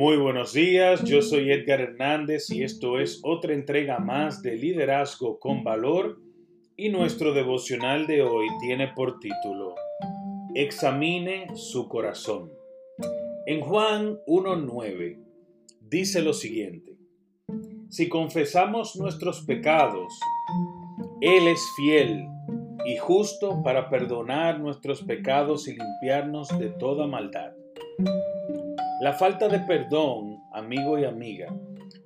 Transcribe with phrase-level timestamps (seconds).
[0.00, 5.38] Muy buenos días, yo soy Edgar Hernández y esto es otra entrega más de Liderazgo
[5.38, 6.18] con Valor
[6.74, 9.74] y nuestro devocional de hoy tiene por título
[10.54, 12.50] Examine su corazón.
[13.44, 15.18] En Juan 1.9
[15.82, 16.96] dice lo siguiente,
[17.90, 20.18] si confesamos nuestros pecados,
[21.20, 22.26] Él es fiel
[22.86, 27.52] y justo para perdonar nuestros pecados y limpiarnos de toda maldad.
[29.00, 31.46] La falta de perdón, amigo y amiga,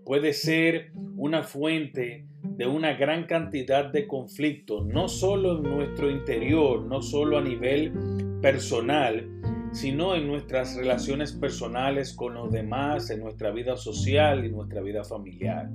[0.05, 6.83] puede ser una fuente de una gran cantidad de conflictos, no solo en nuestro interior,
[6.83, 7.93] no solo a nivel
[8.41, 9.29] personal,
[9.73, 15.03] sino en nuestras relaciones personales con los demás, en nuestra vida social y nuestra vida
[15.03, 15.69] familiar.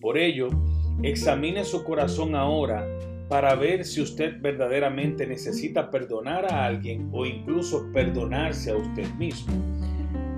[0.00, 0.48] Por ello,
[1.04, 2.84] examine su corazón ahora
[3.28, 9.79] para ver si usted verdaderamente necesita perdonar a alguien o incluso perdonarse a usted mismo.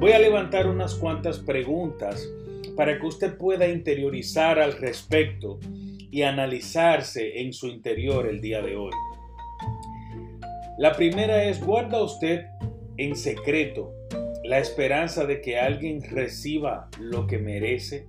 [0.02, 2.28] Voy a levantar unas cuantas preguntas
[2.76, 5.60] para que usted pueda interiorizar al respecto
[6.10, 8.90] y analizarse en su interior el día de hoy.
[10.76, 12.46] La primera es, ¿guarda usted
[12.96, 13.92] en secreto
[14.42, 18.08] la esperanza de que alguien reciba lo que merece?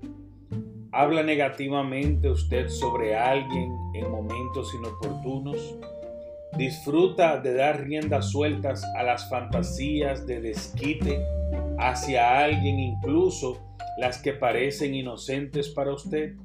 [0.92, 5.78] ¿Habla negativamente usted sobre alguien en momentos inoportunos?
[6.58, 11.24] ¿Disfruta de dar riendas sueltas a las fantasías de desquite
[11.88, 13.60] hacia alguien, incluso
[13.98, 16.36] las que parecen inocentes para usted?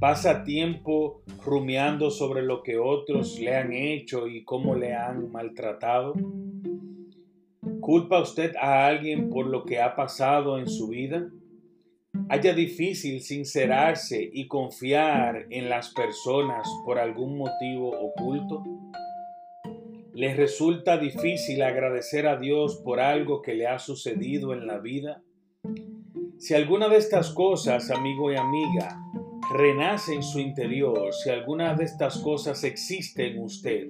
[0.00, 6.14] ¿Pasa tiempo rumiando sobre lo que otros le han hecho y cómo le han maltratado?
[7.80, 11.28] ¿Culpa usted a alguien por lo que ha pasado en su vida?
[12.28, 18.62] ¿Haya difícil sincerarse y confiar en las personas por algún motivo oculto?
[20.14, 25.24] ¿Les resulta difícil agradecer a Dios por algo que le ha sucedido en la vida?
[26.38, 28.96] Si alguna de estas cosas, amigo y amiga,
[29.52, 33.88] renace en su interior, si alguna de estas cosas existe en usted,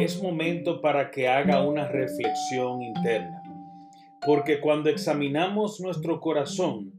[0.00, 3.42] es momento para que haga una reflexión interna.
[4.26, 6.94] Porque cuando examinamos nuestro corazón,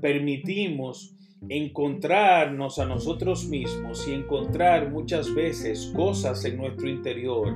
[0.00, 1.14] permitimos
[1.48, 7.54] encontrarnos a nosotros mismos y encontrar muchas veces cosas en nuestro interior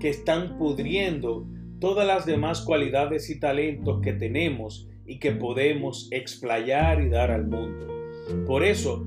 [0.00, 1.46] que están pudriendo
[1.80, 7.46] todas las demás cualidades y talentos que tenemos y que podemos explayar y dar al
[7.46, 7.86] mundo.
[8.46, 9.06] Por eso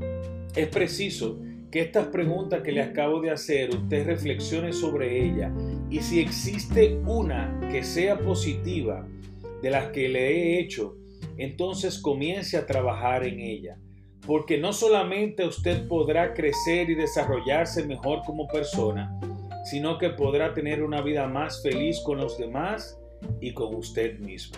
[0.56, 1.40] es preciso
[1.72, 5.54] que estas preguntas que le acabo de hacer, usted reflexione sobre ella
[5.90, 9.08] y si existe una que sea positiva
[9.62, 10.98] de las que le he hecho,
[11.38, 13.78] entonces comience a trabajar en ella
[14.26, 19.18] porque no solamente usted podrá crecer y desarrollarse mejor como persona,
[19.66, 23.00] sino que podrá tener una vida más feliz con los demás
[23.40, 24.58] y con usted mismo.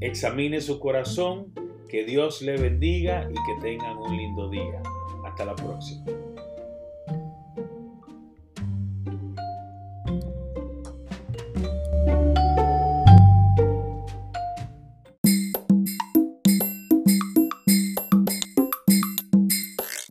[0.00, 1.52] Examine su corazón,
[1.88, 4.82] que Dios le bendiga y que tengan un lindo día.
[5.24, 6.25] Hasta la próxima.